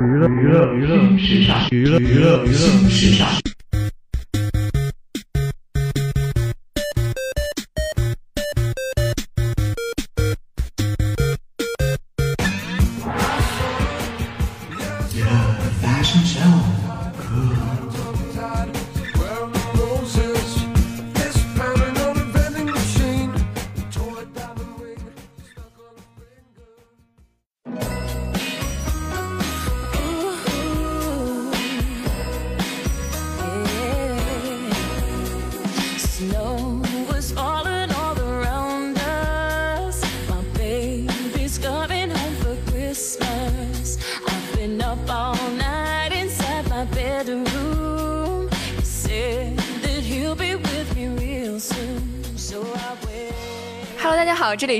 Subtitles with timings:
[0.00, 2.54] 娱乐娱乐娱乐时尚，娱乐娱乐娱乐
[2.88, 3.53] 时尚。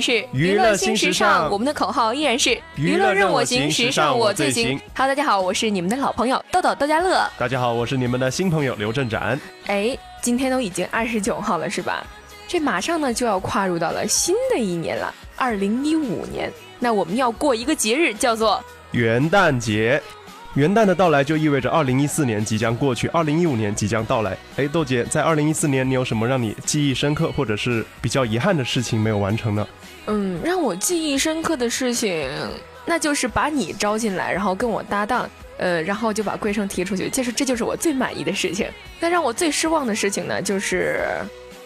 [0.04, 4.78] 是娱乐新时时尚我们的口号依然是娱乐任我行时时尚我最我最行。
[4.94, 7.26] Hello，大家好，我是你们的老朋友豆豆豆家乐。
[7.38, 9.40] 大家好，我是你们的新朋友刘正展。
[9.64, 12.06] 哎，今天都已经二十九号了，是吧？
[12.46, 16.52] 这马上呢就要跨入到了新的一年了，二零一五年。
[16.78, 20.02] 那我们要过一个节日，叫做元旦节，
[20.52, 24.36] 元旦的到来就意味着二零一四年即将过去，二零一五年即将到来。
[24.58, 29.66] 哎，豆姐，在二零一四年你有什么让你记忆深刻或者是比较遗憾的事情没有完成呢？
[30.06, 32.30] 嗯，让我记忆深刻的事情，
[32.84, 38.68] 那就是把你招进来，然后跟我搭档，呃，然后就把桂生踢出去，这是这就是我最满意的事情。
[39.00, 41.00] 那让我最失望的事情呢，就是，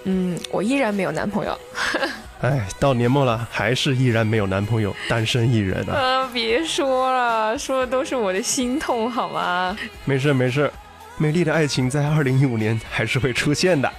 [0.04, 1.58] 嗯，我依然没有男朋友。
[2.40, 5.92] 哎，到年末了，还是依然没有男朋友，单身一人啊。
[5.92, 9.76] 呃，别说了，说的都是我的心痛，好吗？
[10.04, 10.70] 没事没事，
[11.16, 13.92] 美丽的爱情在二零一五年还是会出现的。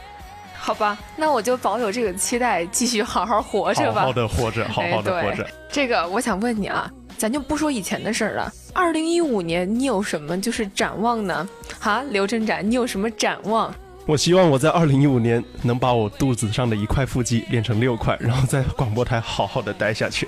[0.61, 4.01] 好吧，那我就保有这个期待，继续好好活着吧。
[4.01, 5.47] 好好的活着，好好的活着。
[5.71, 8.51] 这个我想问你啊，咱就不说以前的事儿了。
[8.73, 11.47] 二零一五年你有什么就是展望呢？
[11.79, 13.73] 哈，刘真展，你有什么展望？
[14.05, 20.27] 我希望我在二零一五年能把我肚子上的一块腹肌练成六块，然后在广播台好好的待下去。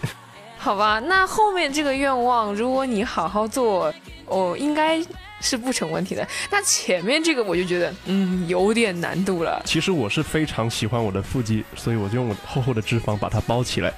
[0.58, 3.94] 好吧，那后面这个愿望，如果你好好做，
[4.26, 5.00] 哦，应该
[5.42, 6.26] 是不成问题的。
[6.50, 13.92] 那前面这个我就觉得，嗯，有点难度了其实我是非常喜欢我的腹肌，所以我就用我厚厚的脂肪把它包起来。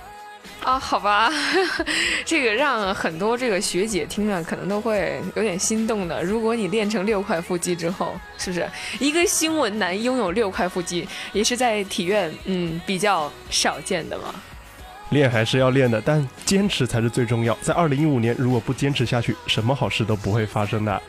[0.64, 0.80] 啊。
[0.80, 1.30] 好吧，
[2.26, 6.24] 这个让很多这个学姐听了可能都会有点心动的。
[6.24, 14.34] 如果你练成六块腹肌之后，是不是一个新闻男拥有六块腹肌，也是在体院嗯比较少见的嘛？
[15.10, 17.56] 练还是要练的，但坚持才是最重要。
[17.62, 21.02] 在二零一五年，如果不坚持下去，什么好事都不会发生的。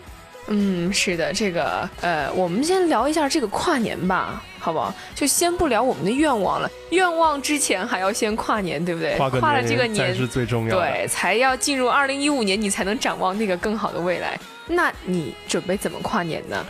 [0.49, 4.95] 嗯，是的，这个呃，我们先聊一下这个跨年吧，好不好？
[5.15, 9.17] 就先不聊我们的愿望了，愿望之前还要先跨年，对不对？
[9.17, 10.83] 跨跨了这个年，才是最重要的。
[10.83, 14.39] 对，才要进入二零一五年，你才能展望那个更好的未来。
[14.67, 16.65] 那你准备怎么跨年呢？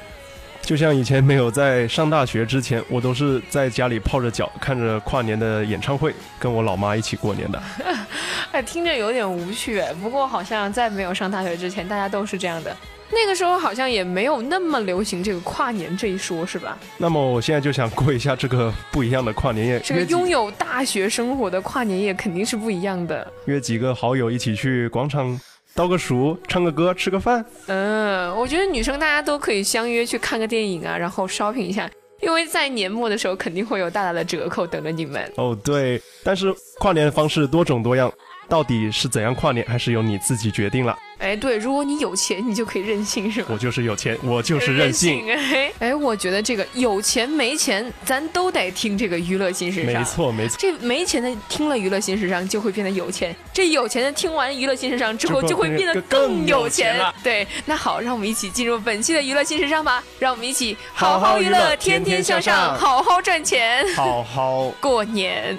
[0.63, 7.63] 就像以前没有在上大学之前，我都是在家里泡着脚，看着跨年的演唱会，跟我老妈一起过年的。
[8.51, 9.93] 哎，听着有点无趣哎。
[9.95, 12.75] 不过好像在没有上大学之前，大家都是这样的。
[13.15, 16.77] 那个时候好像也没有那么流行这个跨年这一说，是吧？
[16.99, 23.27] 那么我现在就想过一下这个不一样的跨年夜，这个拥有大学生活的跨年夜肯定是不一样的。
[23.47, 25.41] 约几个好友一起去广场
[25.75, 27.45] 倒个数，唱个歌，吃个饭。
[27.67, 31.89] 嗯，我觉得女生大家都可以相约去看个电影啊，然后 shopping 一下，
[32.21, 35.33] 因为在年末的时候肯定会有大大的折扣等着你们。
[35.37, 38.13] 哦，对，但是跨年的方式多种多样，
[38.49, 40.97] 到底是怎样跨年，还是由你自己决定了。
[41.19, 43.49] 哎，对，如果你有钱，你就可以任性，是吧？
[43.51, 45.25] 我就是有钱，我就是任性。
[45.33, 50.01] 哎哎，我觉得这个有钱没钱，咱都得听这个娱乐新时尚。
[50.01, 50.05] 没。
[50.05, 50.57] 错，没错。
[50.59, 65.57] 这没钱的听了娱乐新时尚就会变得有钱，这有钱的听完娱乐新时尚之后就会变得更有钱对，那好，让我们一起进入本期的娱乐新时尚吧，让我们一起好好娱乐，天天向上好好赚钱，好好，过年。《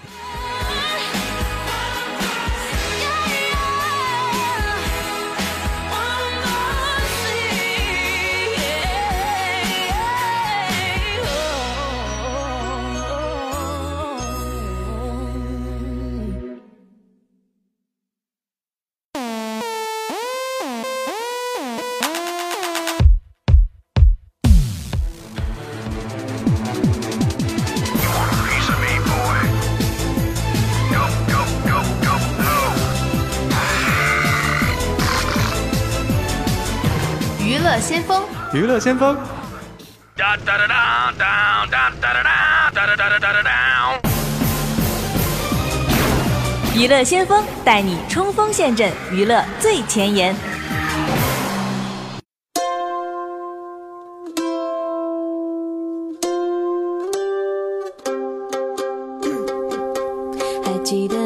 [38.75, 39.17] 乐先锋。
[46.75, 50.35] 娱乐先锋带你冲锋陷阵，娱乐最前沿。
[60.65, 61.24] 还记得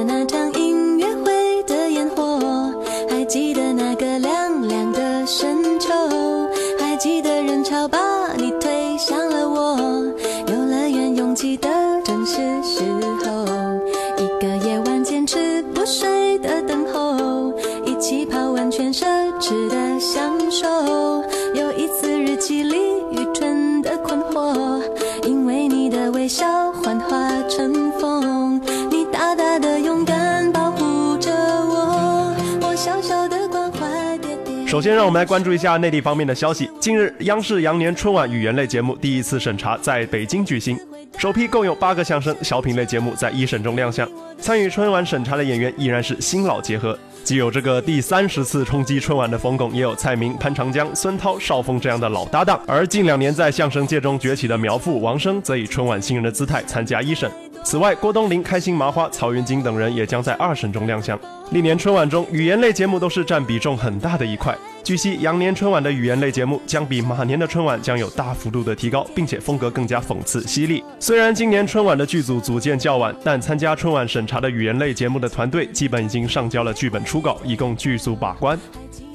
[34.80, 36.72] 首先，让我们来关注一下内地方面的消息。
[36.80, 40.80] 近日，央视羊年春晚语言类节目第一次审查在北京举行，
[41.18, 44.10] 首批共有八个相声小品类节目在一审中亮相。
[44.40, 52.58] 参与春晚审查的演员依然是新老结合，既有这个第三十次冲击春晚的冯巩，也有蔡明、潘长江、孙涛、邵峰这样的老搭档。
[52.66, 57.30] 而近两年在相声界中崛起的苗阜、王声，则以春晚新人的姿态参加一审。
[57.70, 61.20] 此外，郭冬临、开心麻花、曹云金等人也将在二审中亮相。
[61.52, 64.58] 历年春晚中，语言类节目都是占比重很大的一块。
[64.84, 70.84] 据悉，羊年春晚的语言类节目将比马年的春晚将有大幅度的提高，并且风格更加讽刺犀利。
[71.00, 78.60] 虽然今年春晚的剧组组建较晚，但参加春晚审查的语言类节目的团队基本已经上交了剧本初稿，以供剧组把关。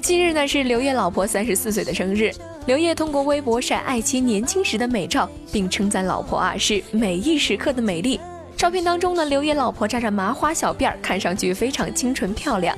[0.01, 2.31] 今日呢是刘烨老婆三十四岁的生日，
[2.67, 8.21] 刘烨通过微博晒爱妻年轻时的美照，并称赞老婆啊是每一时刻的美丽。
[8.57, 12.77] 照片当中呢，刘烨老婆扎着麻花小辫儿，看上去非常清纯漂亮。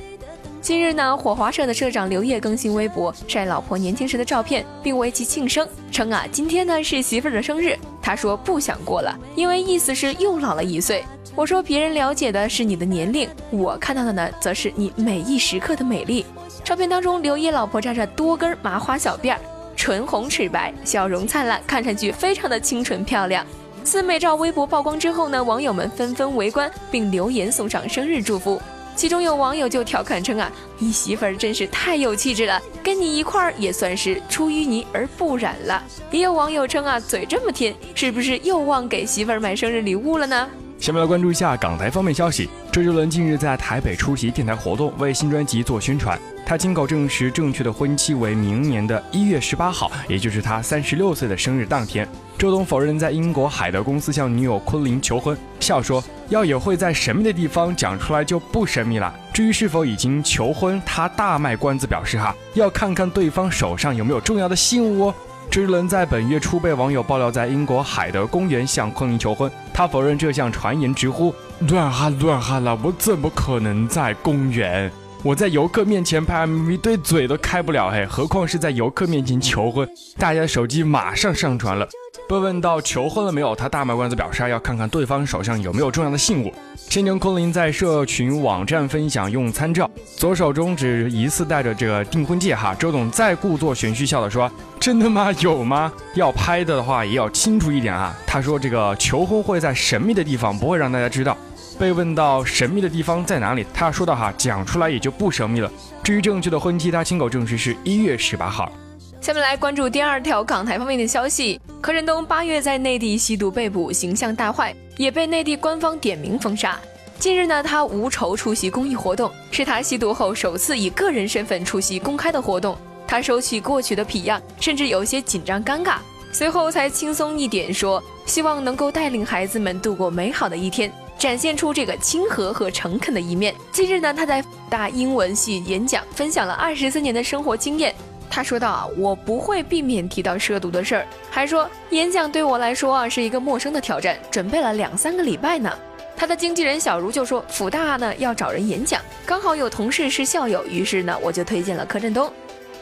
[0.59, 11.05] 近日呢，火华社的社长刘烨更新微博晒老婆年轻时的照片，并为其庆生，称啊今天呢是媳妇儿的生日，他说不想过了，因为意思是又老了一岁。
[11.35, 16.25] 我说别人了解的是你的年龄，我看到的呢则是你每一时刻的美丽。
[16.63, 19.39] 照片当中，刘烨老婆扎着多根麻花小辫儿，
[19.75, 23.45] 唇红齿白，笑容灿烂，看上去非常的清纯漂亮。
[23.87, 28.61] 四美照微博曝光之后呢，网友们纷纷围观，并留言送上生日祝福。
[28.97, 35.81] 其中有网友就调侃称啊，你媳妇儿真是太有气质了，跟你一块儿也算是出淤泥而不染了。
[36.11, 40.49] 也有网友称啊，嘴这么甜，是不是又忘给媳妇儿买生日礼物了呢？
[40.79, 42.49] 下面来关注一下港台方面消息。
[42.71, 46.17] 周杰伦近日在台北出席电台活动，为新专辑做宣传。
[46.45, 52.07] 他亲口证实，正确的婚期为明年的一月十八号，也就是他三十六岁的生日当天。
[52.37, 59.13] 周董否认在英国海德公司向女友昆凌求婚，笑说要也会在神秘的地方讲出来就不神秘了。
[59.33, 65.15] 至于是否已经求婚，他大卖关子，表示哈要看看对方手上有没有重要的信物哦。
[65.49, 71.33] 周杰伦在本月初被网友爆料在英国海德公园向昆凌求婚，他否认这项传言，直呼
[71.69, 74.91] 乱哈乱哈了，我怎么可能在公园？
[75.23, 79.87] 我在游客面前拍 MV，对嘴都开不了，嘿，何况是在游客面前求婚？
[80.17, 81.87] 大家手机马上上传了。
[82.27, 86.53] 被问到求婚了没有，他大卖关子表示要看看对方手上有没有重要的信物。
[86.75, 92.73] 先前昆凌在社群网站分享用餐照，左手中指疑似戴着这个订婚戒哈。
[92.75, 94.49] 周董再故作玄虚笑的说
[94.79, 95.31] ：“真的吗？
[95.39, 95.91] 有吗？
[96.15, 101.37] 要拍的话也要清楚一点啊。”他说这个求婚会在神秘的地方，不会让大家知道。
[101.77, 105.71] 被问到神秘的地方在哪里，他说到哈，讲出来也就不神秘了。
[106.03, 108.71] 至于正确的婚期，他亲口证实是一月十八号。
[109.19, 111.59] 下面来关注第二条港台方面的消息。
[111.81, 116.79] 柯震东八月在内地吸毒被捕，形象大坏，也被内地官方点名封杀。
[117.19, 122.77] 近日呢，他无酬出席公益活动，是他吸毒后首次以个人身份出席公开的活动。
[123.07, 125.95] 他收起过去的皮样，甚至有些紧张尴尬，
[126.31, 133.53] 随后才轻松一点说，希望能够带领孩子们度过美好的一天，展现出这个亲和和诚恳的一面。
[133.71, 137.95] 近日呢，他在大英文系演讲，分享了二十三年的生活经验。
[138.29, 145.71] 他说道啊，我不会避免提到涉毒的事儿，还说演讲对我来说啊是一个陌生的挑战，准备了两三个礼拜呢。
[146.15, 152.31] 他的经纪人小茹就说，辅大呢要找人演讲，刚好有同事是校友，于是呢我就推荐了柯震东。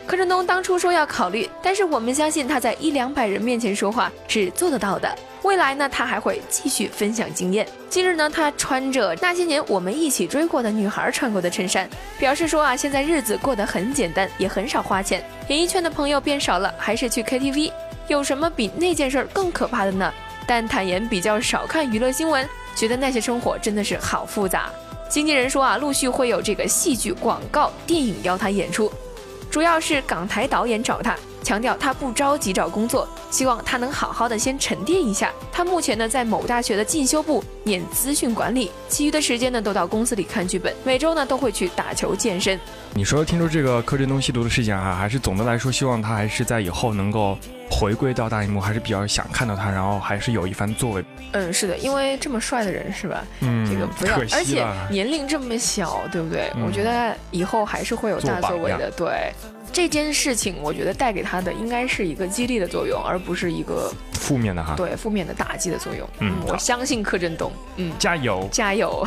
[0.08, 5.14] 柯震东当初说要考虑，但是我们相信他在一两百人面前说话是做得到的。
[5.42, 7.68] 未来呢，他还会继续分享经验。
[7.90, 17.72] 近日呢，他穿着那些年我们一起追过的女孩穿过的衬衫，表示说啊，现在日子过得很简单，也很少花钱，演艺圈的朋友变少了，还是去 KTV。
[18.08, 20.14] 有什么比那件事更可怕的呢？
[20.48, 24.70] 但坦言比较少看娱乐新闻，觉得那些生活真的是好复杂。
[25.10, 28.92] 经纪人说啊，陆续会有这个戏剧、广告、电影邀他演出。
[29.56, 35.32] 主要是港台导演找他，强调他不着急找工作，希望他能好好的先沉淀一下。
[35.52, 42.60] 他目前呢在某大学的进修部念资讯管理，其余的时间呢都到公司里看剧本，每周呢都会去打球健身。
[42.96, 47.38] 你说听说这个柯震东吸毒的事情啊，还是总的来说希望他还是在以后能够
[47.70, 51.06] 回归到大荧幕，还是比较想看到他，然后还是有一番作为。
[51.34, 53.24] 嗯，是的，因为这么帅的人是吧？
[53.42, 56.50] 嗯，这个不要而且年龄这么小，对不对？
[56.56, 58.90] 嗯我觉得以后还是会有大作为的。
[58.92, 59.32] 对
[59.76, 64.74] 这件事情，我觉得带给他的应该是一个激励的作用，而不是一个负面的哈。
[64.78, 66.08] 对负面的打击的作用。
[66.22, 67.52] 嗯好我相信柯震东。
[67.76, 68.48] 嗯，加油！
[68.50, 69.06] 加油！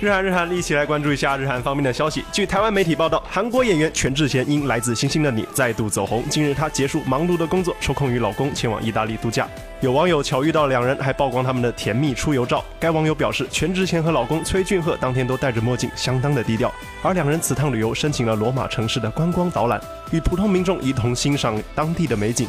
[0.00, 2.24] 日韩日韩，一起来关注一下日韩方面的消息。
[2.32, 6.26] 据台湾媒体报道，韩国演员全智贤因《来自星星的你》再度走红。
[6.30, 9.46] 近日，她结束忙碌的工作，抽空与老公前往意大利度假。
[9.82, 12.64] 有网友巧遇到两人，还曝光他们的甜蜜出游照。
[12.78, 16.72] 该网友表示，全智贤和老公崔俊赫当天都戴着墨镜，相当的低调。
[17.02, 19.78] 而两人此趟旅游申请了罗马城市的观光导览，
[20.12, 22.48] 与普通民众一同欣赏当地的美景。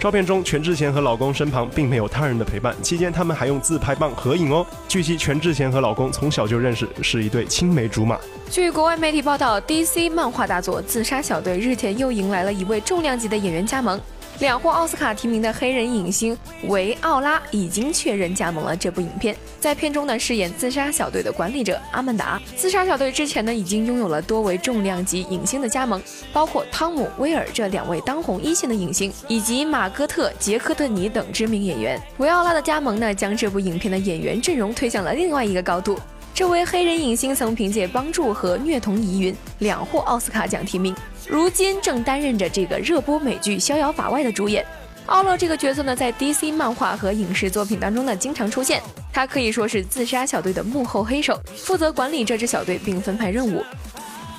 [0.00, 4.66] 照片中，全智贤和老公身旁并没有他人的陪伴，期间他们还用自拍棒合影哦。
[4.88, 8.18] 据悉，全智贤和老公从小就认识，是一对青梅竹马。
[8.48, 14.00] 据国外媒体报道，DC 漫画大作《自杀小队》日前又迎来了一位重量级的演员加盟。
[14.40, 22.40] 两获奥斯卡提名的黑人影星维奥拉已经确认加盟了这部影片，在片中呢饰演自杀小队的管理者阿曼达。
[22.56, 32.00] 自杀小队之前呢已经拥有了多位重量级影星的加盟，包括汤姆·威尔这两位当红一线的影星，以及马戈特·杰克特尼等知名演员。
[32.16, 35.98] 维奥拉的加盟呢，将这部影片的演员阵容推向了另外一个高度。
[36.40, 40.96] 这位黑人影星曾凭借《帮助》和《虐童疑云》两获奥斯卡奖提名，
[41.28, 44.64] 如今正担任着这个热播美剧《逍遥法外》的主演。
[45.04, 48.80] 奥勒这个角色呢，在 DC 漫画和影视作品当中呢经常出现，
[49.12, 53.62] 他可以说是自杀小队的幕后黑手，负责管理这支小队并分派任务。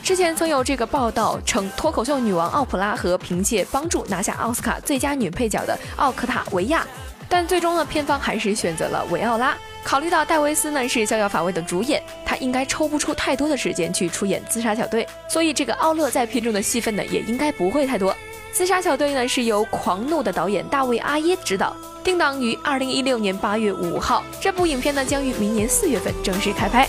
[0.01, 6.84] 之前曾有这个报道称，脱口秀女王奥普拉和凭借《帮助》拿下奥斯卡最佳女配角的奥克塔维亚，
[7.29, 9.55] 但最终呢，片方还是选择了维奥拉。
[9.84, 18.12] 考虑到戴维斯呢是《逍遥法外》的主演，他应该抽不出太多的时间去出演《自杀小队》，所以这个奥勒在片中的戏份呢也应该不会太多。
[18.54, 24.24] 《自杀小队》呢是由《狂怒》的导演大卫阿耶执导，定档于二零一六年八月五号。
[24.40, 26.88] 这部影片呢将于明年四月份正式开拍。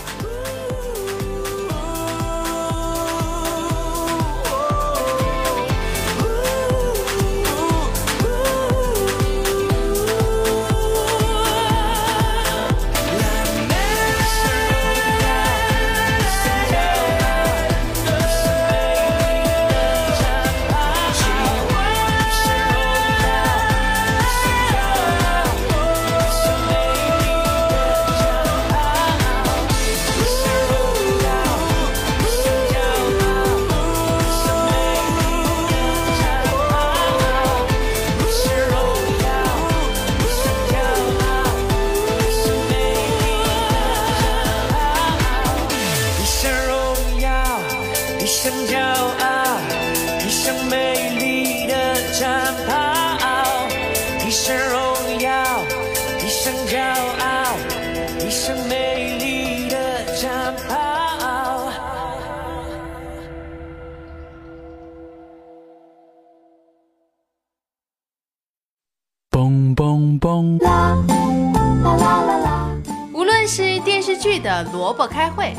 [74.43, 75.55] 的萝卜开会，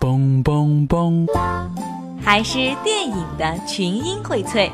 [0.00, 1.28] 嘣嘣嘣！
[2.24, 4.70] 还是电影的群英荟萃。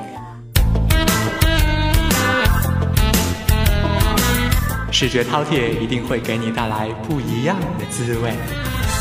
[4.92, 8.32] 视觉饕餮一定会给你带来不一样的滋味。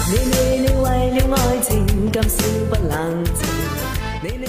[0.10, 3.46] 你你你為了愛情今宵不冷靜，
[4.24, 4.46] 你你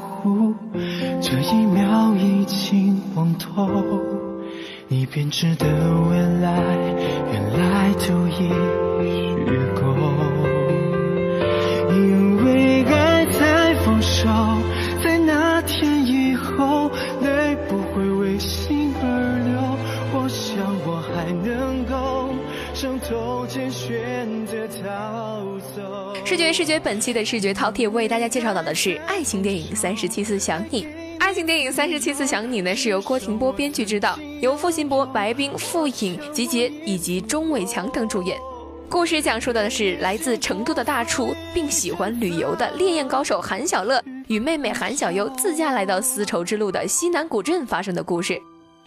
[0.00, 0.54] 还在乎，
[1.20, 3.68] 这一秒已经荒透，
[4.88, 5.66] 你编织的
[6.08, 6.62] 未来
[7.32, 8.48] 原来都已
[9.08, 9.79] 虚。
[26.52, 30.84] 视觉本期的视觉饕餮为大家介绍到的是爱情电影《三十七次想你》。
[31.18, 38.36] 爱情电影《三十七次想你》呢，是由郭廷波编剧执导，由付辛博、白冰、傅颖、吉杰以及钟伟强等主演。
[38.88, 48.40] 故事讲述的是来自成都的大厨，并喜欢旅游的烈焰高手韩小乐与妹妹韩小优自驾来到丝绸之路的西南古镇发生的故事。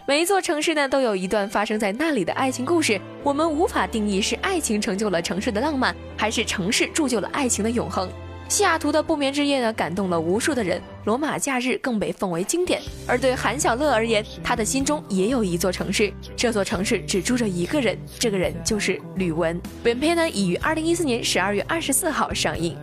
[0.06, 3.00] 每一座城市呢，都有一段发生在那里的爱情故事。
[3.22, 8.06] 我们无法定义是爱情成就了城市的浪漫，还是城市铸就了爱情的永恒。
[8.46, 12.82] 西雅图的不眠之夜呢，感动了无数的人；罗马假日更被奉为经典。
[13.08, 19.58] 而对韩小乐而言，他的心中也有一座城市，这座城市只住着一个人，这个人就是吕雯。
[19.82, 22.76] 本片呢，已于二零一四年十二月二十四号上映。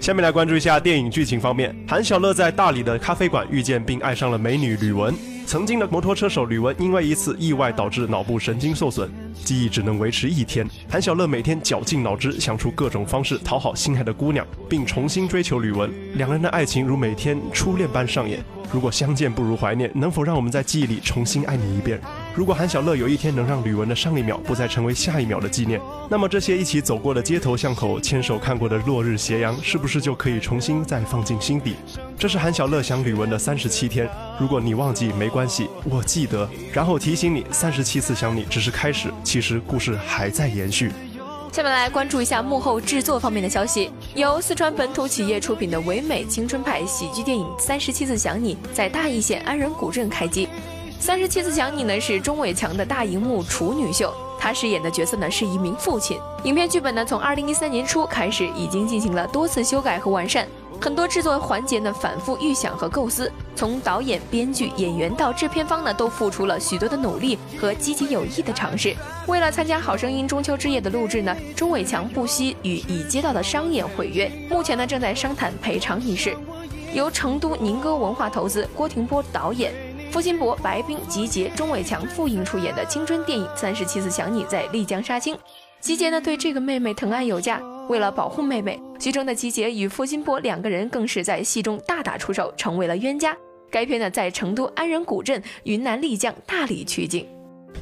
[0.00, 1.74] 下面来关注一下电影剧情方面。
[1.88, 5.12] 韩小乐在大理的咖啡馆遇见并爱上了美女吕雯。
[5.48, 10.68] 曾经的摩托车手吕文因为一次意外导致脑部神经受损，记忆只能维持一天。
[10.90, 15.90] 韩小乐每天绞尽脑汁想出各种方式讨好心爱的姑娘，并重新追求吕文。
[16.18, 18.44] 两人的爱情如每天初恋般上演。
[18.70, 21.98] 如果相见不如怀念，能否让我们在记忆里重新爱你一遍？
[22.38, 31.74] 如果韩小乐有一天能让吕文的上一秒不再成为下一秒的纪念，那么这些一起走过的街头巷口、牵手看过的落日斜阳，是不是就可以重新再放进心底？
[32.16, 34.08] 这是韩小乐想吕文的三十七天。
[34.38, 40.92] 如果你忘记没关系，我记得，然后提醒你，三十七次想你只是开始，其实故事还在延续。
[41.50, 43.90] 下面来关注一下幕后制作方面的消息。
[44.14, 50.46] 由四川本土企业出品的唯美青春派喜剧电影《三十七次想你》在大邑县安仁古镇开机。
[51.00, 56.18] 《三十七次想你》呢是钟伟强的大荧幕处女秀，他饰演的角色呢是一名父亲。
[56.44, 60.46] 影片剧本呢从二零一三年初开始已经进行了多次修改和完善。
[60.80, 68.94] 很多制作环节呢反复预想和构思，从导演、编剧、演员到制片方呢，都付出了许多的努力和积极有益的尝试。
[69.26, 76.36] 为了参加《好声音》中秋之夜的录制呢，钟伟强不惜与已接到的商演毁约，目前呢正在商谈赔偿一事。
[76.92, 79.74] 由成都宁歌文化投资，郭廷波导演，
[80.10, 85.36] 付辛博、白冰、吉杰、钟伟强、傅颖出演的青春电影《三十七次想你》在丽江杀青。
[85.80, 87.60] 吉杰呢对这个妹妹疼爱有加。
[87.88, 93.36] 为了保护妹妹，剧中的吉杰与付辛博两个人更是在戏中大打出手，成为了冤家。
[93.70, 97.26] 该片呢在成都安仁古镇、云南丽江、大理取景。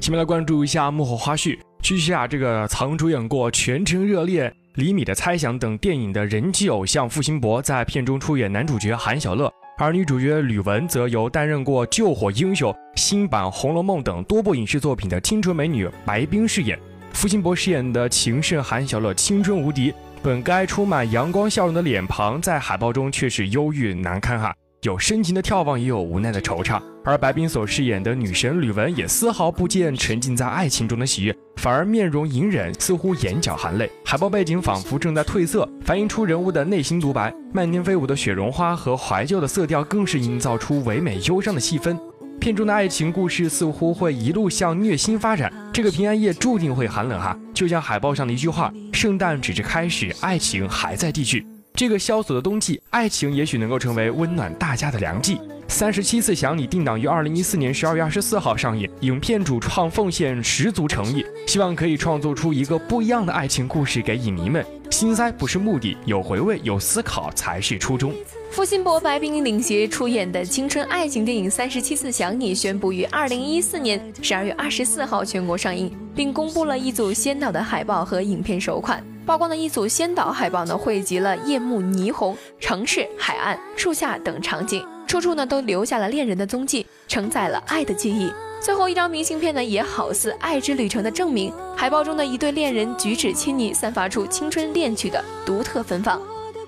[0.01, 1.59] 下面来关注一下幕后花絮。
[1.81, 16.79] 据悉啊，这个曾主演过《全城热恋》《厘米的猜想》等电影的人气偶像付辛博，在片中出演男主角韩小乐，而女主角吕雯则由担任过《救火英雄》新版《红楼梦》等多部影视作品的青春美女白冰饰演。
[17.13, 26.81] 付辛博饰演的情圣韩小乐青春无敌，本该充满阳光笑容的脸庞，在海报中却是忧郁难堪哈，有深情的眺望，也有无奈的惆怅。
[27.05, 33.91] 而白冰所饰演的女神吕雯也丝毫不见沉浸在爱情中的喜悦，反而面容隐忍，似乎眼角含泪。
[34.05, 37.35] 海报背景仿佛正在褪色，反映出人物的内心独白。
[37.53, 41.99] 漫天飞舞的雪绒花和怀旧的色调，更是营造出唯美忧伤的气氛。
[42.39, 55.41] 片中的爱情故事似乎会一路向虐心发展，这个平安夜注定会寒冷哈，就像海报上的一句话：“圣诞只是开始，爱情还在继续。”这个萧索的冬季，爱情也许能够成为温暖大家的良剂。
[55.69, 64.65] 三十七次想你定档于二零一四年十二月二十四号上映，影片主创奉献十足诚意，希望可以创作出一个不一样的爱情故事给影迷们。
[64.91, 68.15] 心塞不是目的，有回味，有思考才是初衷。
[68.51, 79.05] 付辛博、白冰领衔出演的青春爱情电影《三十七次想你》宣布于二零一四年十二月二十四号全国上映，并公布了一组先导的海报和影片首款。
[79.27, 88.31] 曝光的一组先导海报呢，汇集了夜幕、霓虹、城市、海岸、树下等场景，处处呢都留下了恋人的踪迹，承载了爱的记忆。
[88.61, 91.53] 最后一张明信片呢，也好似爱之旅程的证明。
[91.77, 96.21] 海报中的一对恋人举止亲昵，散发出青春恋曲的独特芬芳。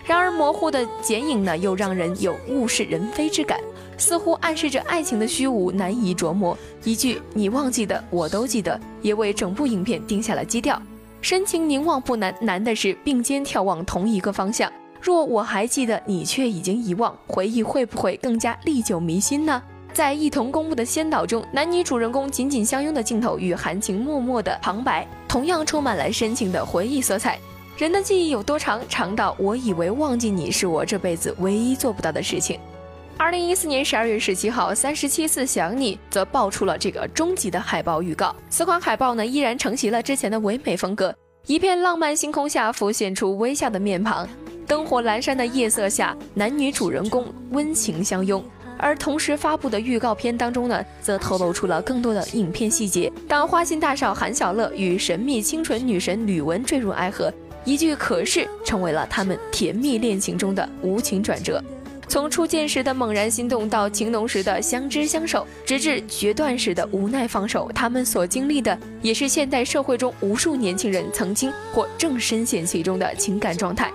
[0.04, 3.58] 然而模糊的剪影呢，又让人有物是人非之感，
[3.96, 6.56] 似乎暗示着爱情的虚无难以琢磨。
[6.84, 10.80] 一句“你忘记的我都记得”，也为整部影片定下了基调。
[11.20, 14.70] 深情凝望不难，难的是并肩眺望同一个方向。
[15.00, 19.62] 若我还记得，你却已经遗忘，回忆会不会更加历久弥新呢？
[19.94, 27.38] 在一同公布的先导中，男女主人公紧紧相拥的镜头与含情脉脉的旁白，同样充满了深情的回忆色彩。
[27.76, 28.80] 人的记忆有多长？
[28.88, 32.58] 长到我以为忘记你是我这辈子唯一做不到的事情。
[33.16, 38.34] 二零一四年十二月十七号，三十七次想你则爆出了这个终极的海报预告。
[38.48, 41.14] 此款海报呢，依然承袭了之前的唯美风格。
[41.46, 44.28] 一片浪漫星空下，浮现出微笑的面庞。
[44.68, 48.44] 灯火阑珊的夜色下，男女主人公温情相拥。
[48.76, 53.10] 而同时发布的预告片当中呢，则透露出了更多的影片细节。
[53.26, 57.32] 当花心大少韩小乐与神秘清纯女神吕雯坠入爱河。
[57.64, 61.64] 一句“可是”成为了他们甜蜜恋情中的无情转折。
[62.06, 73.90] 从初见时的猛然心动，到情浓时的相知相守，直至决断时的无奈放手，他们所经历的，也是现代社会中无数年轻人曾经或正深陷其中的情感状态。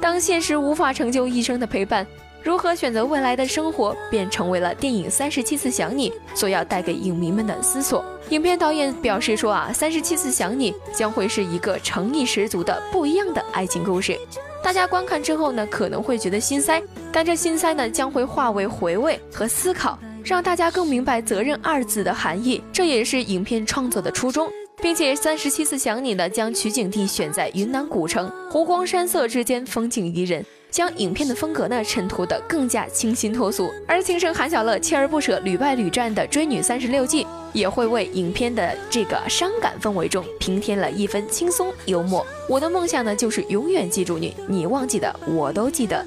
[0.00, 2.06] 当现实无法成就一生的陪伴，
[2.42, 8.04] 如何选择未来的生活，便成为了电影《三十七次想你》所要带给影迷们的思索。
[8.30, 14.18] 影片导演表示说啊，《三十七次想你》将会是一个诚意十足的不一样的爱情故事。
[14.62, 16.82] 大家观看之后呢，可能会觉得心塞，
[17.12, 22.62] 但这心塞呢，将会化为回味和思考，让大家更明白“责任”二字的含义。
[22.72, 24.48] 这也是影片创作的初衷，
[24.82, 33.70] 并且《三十七次想你》呢，将取景地选在云南古城，湖光山色之间，风景宜人，将影片的风格呢衬托得更加清新脱俗。
[33.86, 37.24] 而情圣韩小乐锲而不舍、屡败屡战的追女三十六计。
[37.52, 42.26] 也会为影片的这个伤感氛围中平添了一分轻松幽默。
[42.48, 46.02] 我的梦想呢，就是永远记住你，你忘记的我都记得。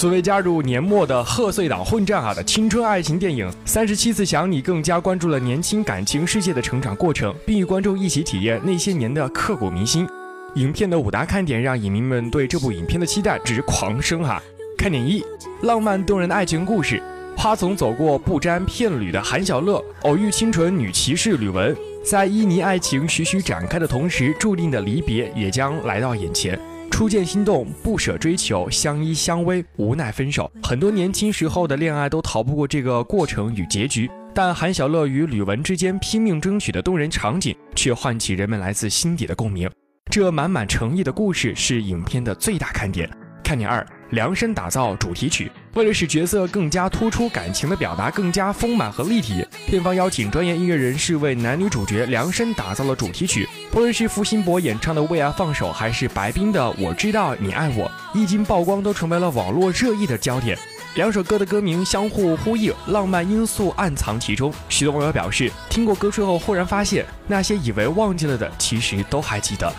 [0.00, 10.08] 作为加入年末的贺岁档混战啊的青春爱情电影《三十七次想你》，更加关注了年轻感情世界的成长过程，并与观众一起体验那些年的刻骨铭心。
[10.54, 14.42] 影片的五大看点让影迷们对这部影片的期待值狂升哈。
[14.78, 15.22] 看点一：
[15.64, 17.02] 浪漫动人的爱情故事。
[17.36, 26.58] 花丛走过不沾片缕的韩小乐，偶遇清纯女骑士吕雯，在旖旎爱情徐徐展开的同时，注定的离别也将来到眼前。
[26.90, 30.50] 初见心动，不舍追求，相依相偎，无奈分手。
[30.62, 39.70] 很多年轻时候的恋爱都逃不过这个过程与结局，但韩小乐与吕文之间拼命争取的动人场景，却唤起人们来自心底的共鸣。
[40.10, 43.08] 这满满诚意的故事是影片的最大看点。
[43.50, 43.84] 看点二。
[44.10, 53.48] 量身打造主题曲，为了使角色更加突出，感情的表达更加丰满和立体，片方邀请专业音乐人士为男女主角量身打造了主题曲。
[53.72, 60.56] 不论是付辛博演唱的《为爱放手》，还是白冰的《我知道你爱我》，一经曝光都成为了网络热议的焦点。
[60.94, 64.54] 两首歌的歌名相互呼应，浪漫因素暗藏其中。
[64.68, 69.72] 许多网友表示，听过歌之后，忽然发现那些以为忘记了的，其实都还记得。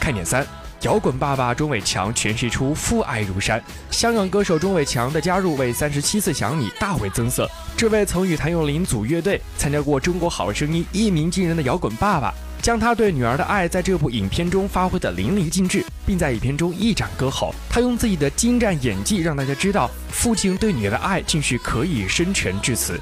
[0.00, 0.46] 看点三。
[0.82, 3.60] 摇滚爸爸钟伟强诠释出父爱如山，
[3.90, 7.50] 香港歌手钟伟强的加入为《三十七次想你》大为增色。
[7.76, 17.52] 这位曾与谭咏麟组乐队、参加过《中国好声音》一鸣惊人的摇滚爸爸，将他对女儿的爱在这部影片中发挥得淋漓尽致，并在影片中一展歌喉。
[17.68, 23.00] 他用自己的精湛演技让大家知道，父亲对女儿的爱竟是可以深沉至此。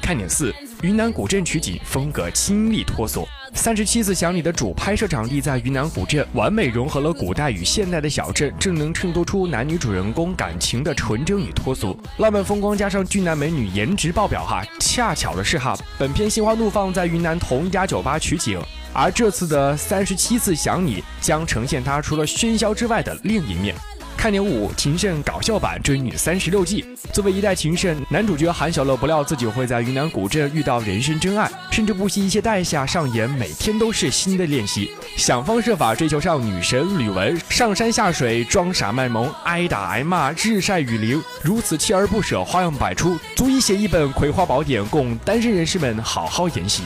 [0.00, 3.26] 看点四，云南古镇取景，风格清丽脱俗。
[3.56, 11.98] 三十七次想你的主拍摄场地在云南古镇，完美融合了古代与现代的小镇，正能衬托出男女主人公感情的纯真与脱俗。
[12.18, 14.62] 浪漫风光加上俊男美女，颜值爆表哈！
[14.78, 18.60] 恰巧的是哈，本片《心花怒放》在云南同一家酒吧取景，
[18.92, 23.74] 而这次的三十七次想你将呈现它除了喧嚣之外的另一面。
[24.16, 26.84] 看点五，情圣搞笑版追女三十六计。
[27.12, 46.82] 作为一代情圣，男主角韩小乐不料自己会在云南古镇遇到人生真爱，甚至不惜一切代价上演每天都是新的练习，想方设法追求上女神吕雯，上山下水装傻卖萌，挨打挨骂，日晒雨淋，如此锲而不舍，花样百出，足以写一本葵花宝典，供单身人士们好好研习。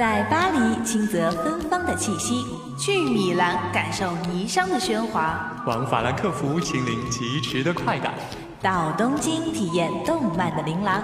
[0.00, 2.46] 在巴黎轻则芬芳的气息，
[2.78, 8.14] 去米兰感受霓裳的喧哗，往法兰克福亲临疾驰的快感，
[8.62, 11.02] 到东京体验动漫的琳琅。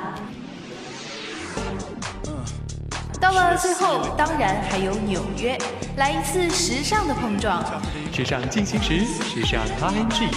[3.21, 5.59] 到了最后，当然还有纽约，
[5.99, 7.63] 来一次时尚的碰撞。
[8.11, 10.31] 时尚进行时，时尚 ING，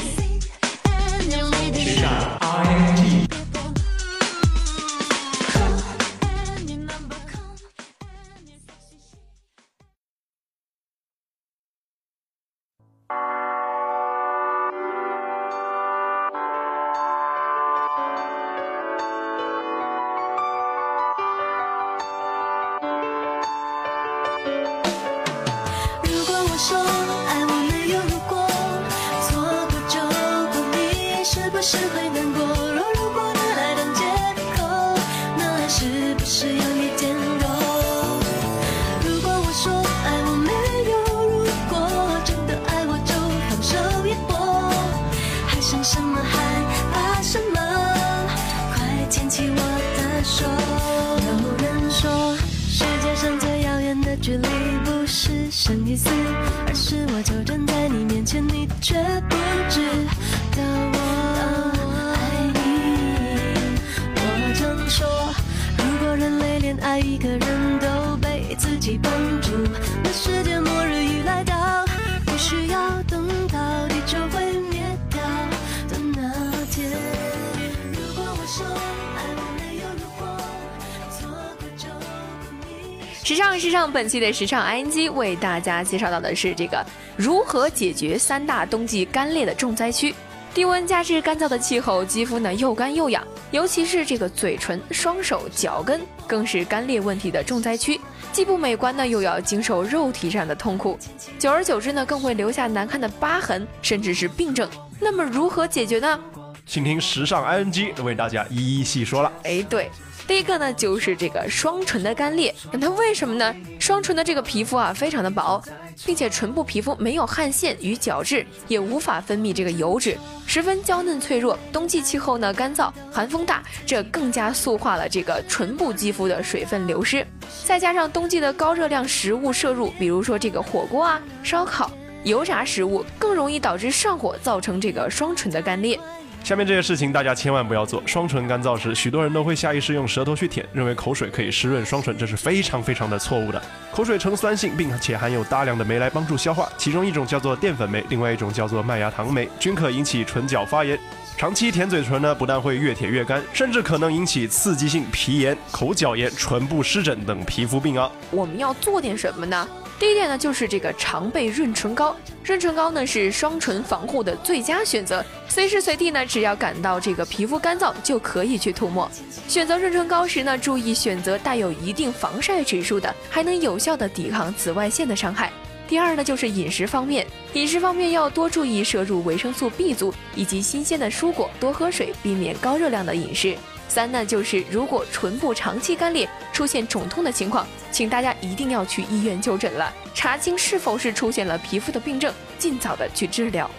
[83.92, 86.86] 本期的时尚 ING 为大家介绍到的是这个
[87.18, 90.14] 如何解决三大冬季干裂的重灾区。
[90.54, 98.02] 低温加之干燥的气候，肌肤呢又干又痒，尤其是这个嘴唇、双手、脚跟更是干裂问题的重灾区，
[98.34, 100.98] 既不美观呢，又要经受肉体上的痛苦，
[101.38, 104.68] 久而久之呢，更会留下难看的疤痕，甚至是病症。
[105.00, 106.20] 那么如何解决呢？
[106.66, 109.32] 请听时尚 ING 为大家一一细说了。
[109.44, 109.90] 哎，对，
[110.30, 112.54] 第一个呢就是这个双唇的干裂。
[112.72, 113.56] 那它为什么呢？
[113.80, 115.60] 双唇的这个皮肤啊非常的薄，
[116.06, 120.16] 并且唇部皮肤没有汗腺与角质，也无法分泌这个油脂，
[120.46, 121.58] 十分娇嫩脆弱。
[121.74, 127.26] 冬季气候呢干燥，寒风大，这更加塑化了这个唇部肌肤的水分流失。
[127.64, 131.90] 再加上冬季的高热量食物摄入，比如说这个火锅啊、烧烤、
[132.24, 136.00] 油炸食物，更容易导致上火，造成这个双唇的干裂。
[136.44, 138.02] 下面这些事情大家千万不要做。
[138.08, 143.62] 双唇干燥时，许多人都会下意识用舌头去舔，认为口水可以湿润双唇，这是非常非常的错误的。
[143.92, 150.98] 口水呈酸性，并且含有大量的酶来帮助消化，其中一种叫做淀粉酶，另外一种叫做麦芽糖酶，均可引起唇角发炎。
[151.38, 158.12] 长期舔嘴唇呢，不但会越舔越干，甚至可能引起刺激性皮炎、口角炎、唇部湿疹等皮肤病啊。
[158.32, 159.68] 我们要做点什么呢？
[160.00, 162.16] 第一点呢，就是这个常备润唇膏。
[162.42, 169.12] 润唇膏呢是双唇防护的最佳选择，随时随地呢，只要感到这个皮肤干燥，就可以去涂抹。
[169.50, 175.52] 选择润唇膏时呢，注意选择带有一定防晒指数的，还能有效的抵抗紫外线的伤害。
[175.86, 183.54] 第二呢，就是饮食方面，饮食方面要多注意摄入维生素 B 族以及新鲜的蔬果，多喝水，避免高热量的饮食。
[183.90, 193.70] 三呢，就是如果唇部长期干裂，出现肿痛的情况，请大家一定要去医院就诊了，查清是否是出现了皮肤的病症，尽早的去治疗。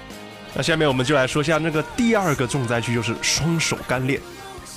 [0.53, 4.21] 那下面我们就来说一下那个第二个重灾区，就是双手干裂。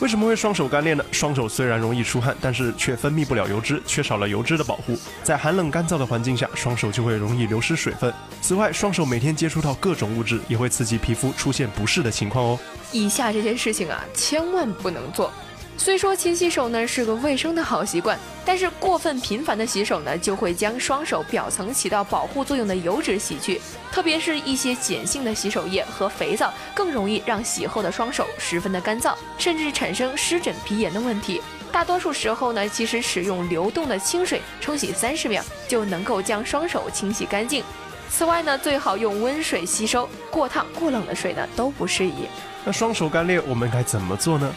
[0.04, 1.06] 为什么会双手干裂呢？
[1.14, 8.14] 双手虽然容易出汗，但是却分泌不了油脂，缺少了油脂的保护，在寒冷干燥的环境下，双手就会容易流失水分。
[8.42, 12.60] 此外，双手每天接触到各种物质，也会刺激皮肤出现不适的情况哦。
[12.92, 15.32] 以下这些事情啊，千万不能做。
[15.76, 23.60] 虽说勤洗手呢是个卫生的好习惯，但是过分频繁的洗手呢，就会将双手表层起到保护作用的油脂洗去，
[23.92, 31.42] 特别是一些碱性的洗手液和肥皂，更容易让洗后的双手十分的干燥，甚至产生湿疹、皮炎的问题。
[31.72, 37.64] 大多数时候呢，其实使用流动的清水冲洗三十秒就能够将双手清洗干净。
[38.10, 42.28] 此外呢，最好用温水吸收，过烫、过冷的水呢都不适宜。
[42.64, 44.54] 那双手干裂我们该怎么做呢？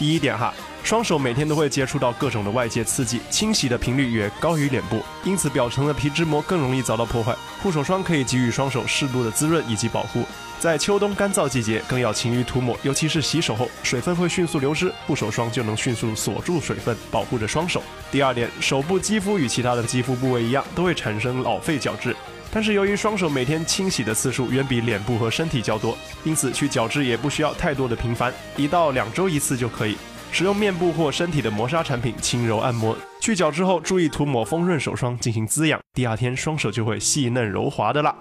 [0.00, 0.50] 第一点哈，
[0.82, 7.36] 双手每天都会接触到各种的外界刺激，清洗的频率也高于脸部，因此表层的皮脂膜更容易遭到破坏。
[7.62, 10.24] 护手霜可以给予双手适度的滋润以及保护。
[10.58, 17.82] 在秋冬干燥季节，更要勤于涂抹，尤其是洗手后，水分会迅速流失，护手霜就能迅速锁住水分，保护着双手。
[18.10, 22.16] 第二点，手部肌肤与其他的肌肤部位一样，都会产生老废角质。
[22.52, 29.96] 但是由于双手每天清洗的次数远比脸部和身体较多，因此去角质也不需要太多的频繁，一到两周一次就可以。
[30.32, 32.96] 使用面部或身体的磨砂产品轻柔按摩。
[33.20, 38.16] 去角之后，注意涂抹丰润手霜进行滋养，第二天双手就会细嫩柔滑的啦。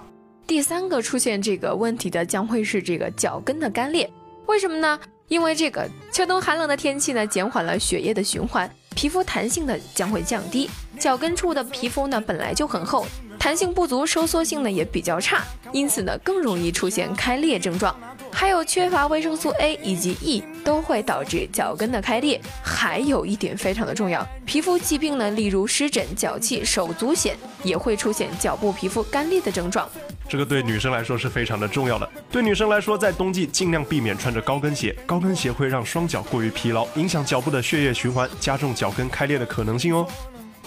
[0.48, 4.10] 第三个出现这个问题的将会是这个脚跟的干裂，
[4.48, 5.00] 为什么呢？
[5.28, 10.68] 因为这个秋冬寒冷的天气呢，减缓了血液的循环，皮肤弹性呢将会降低。
[10.98, 13.06] 脚跟处的皮肤呢本来就很厚，
[13.40, 17.96] 弹性不足，收缩性呢也比较差，因此呢更容易出现开裂症状。
[18.32, 22.40] 还有缺乏维生素 A 以及 E 都会导致脚跟的开裂。
[22.62, 27.32] 还有一点非常的重要，皮肤疾病呢，例如湿疹、脚气、手足癣，
[27.64, 29.90] 也会出现脚部皮肤干裂的症状。
[30.28, 32.08] 这个对女生来说是非常的重要的。
[32.32, 40.08] 对女生来说，在冬季尽量避免穿着高跟鞋，高跟鞋会让双脚过于疲劳，影响脚部的血液循环，加重脚跟开裂的可能性哦。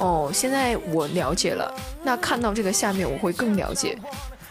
[0.03, 1.73] 哦，现在我了解了。
[2.03, 3.97] 那看到这个下面，我会更了解，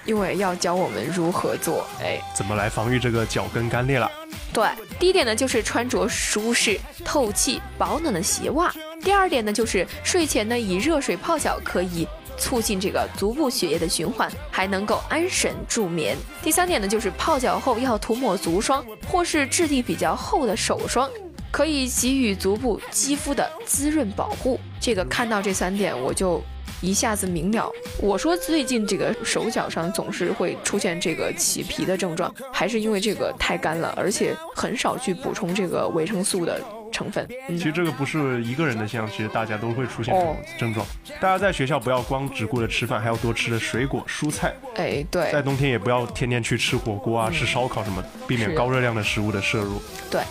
[0.06, 1.86] 因为要教我们如何做。
[2.02, 4.10] 哎，怎么来防御这个脚跟干裂了？
[4.54, 4.66] 对，
[4.98, 8.74] 第一点呢就是穿着舒适、透气、保暖的鞋袜。
[9.02, 16.16] 第二点呢就是睡前呢以热水泡脚，可以促进这个足部血液的循环，还能够安神助眠。
[16.42, 21.10] 第三点呢就是泡脚后要涂抹足霜或是质地比较厚的手霜，
[21.52, 24.58] 可以给予足部肌肤的滋润保护。
[24.82, 26.42] 这个看到这三点我就。
[26.84, 36.60] 一下子明了，我说最近这个手脚上总是会出现这个起皮的症状，还是因为这个太干了，而且很少去补充这个维生素的
[36.92, 37.28] 成分。
[37.50, 40.84] 其实这个不是一个人的现象，其实大家都会出现这种症状。
[41.20, 44.52] 大家在学校不要光只顾着吃饭，还要多吃的水果蔬菜。
[44.78, 45.32] 哎，对。
[45.32, 49.80] 在冬天也不要天天去吃火锅啊、吃烧烤什么，避免高热量的食物的摄入。
[50.10, 50.22] 对。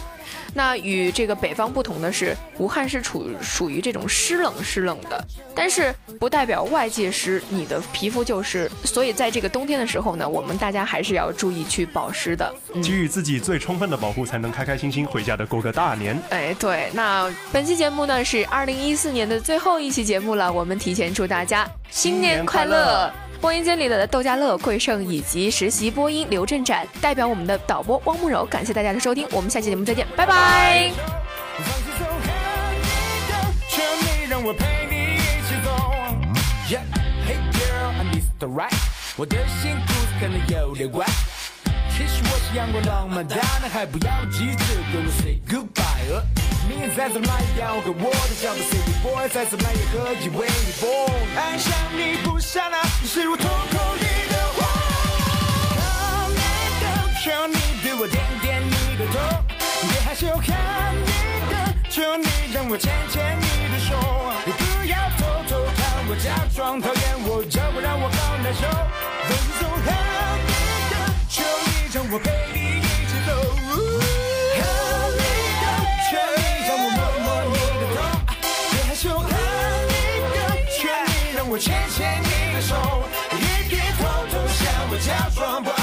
[0.54, 8.70] 那与这个北方不同的是，武汉是处属于这种湿冷湿冷的，但是不代表外界湿，你的皮肤就是。
[8.84, 16.20] 所以在这个冬天的时候呢，我们大家还是要注意去保湿的，给予自己最充分的保护，才能开开心心回家的过个大年。
[16.30, 23.29] 哎，对，那本期节目呢是二零一四年的最后一期节目了，我们提前祝大家新年快乐。
[23.40, 30.92] 播音间里的窦家乐、桂胜以及实习播音刘振展，代表我们的导播汪慕柔，感谢大家的收听，我们下期节目再见，拜拜。
[31.56, 32.20] 明再怎么
[34.20, 34.54] 也要跟我
[48.28, 51.10] 的角度 City boy，再怎么也可以为你 born。
[51.36, 54.58] 爱上你不刹那，你是我瞳孔里的花。
[55.76, 56.86] Come let go，
[57.22, 59.18] 求你对我点点你的头，
[59.88, 60.26] 别害羞。
[60.38, 60.48] 看
[60.94, 61.06] 你
[61.50, 61.52] 的，
[61.90, 63.96] 求你让我牵牵你的手，
[64.46, 68.62] 你不要偷偷看我，假装讨厌我，这不让我好难受。
[69.28, 69.86] 都是从恨
[70.46, 70.52] 你
[70.90, 70.94] 的，
[71.28, 72.49] 求你让我陪
[81.60, 82.74] 牵牵你的手，
[83.32, 85.79] 一别偷偷向我假装不。